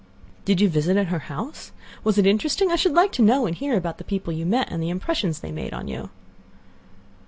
"Did 0.45 0.59
you 0.59 0.67
visit 0.67 0.97
at 0.97 1.09
her 1.09 1.19
house? 1.29 1.71
Was 2.03 2.17
it 2.17 2.25
interesting? 2.25 2.71
I 2.71 2.75
should 2.75 2.93
like 2.95 3.11
to 3.11 3.21
know 3.21 3.45
and 3.45 3.55
hear 3.55 3.77
about 3.77 3.99
the 3.99 4.03
people 4.03 4.33
you 4.33 4.47
met, 4.47 4.71
and 4.71 4.81
the 4.81 4.89
impressions 4.89 5.41
they 5.41 5.51
made 5.51 5.75
on 5.75 5.87
you." 5.87 6.09